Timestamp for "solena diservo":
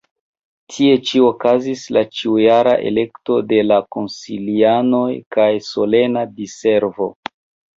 5.69-7.13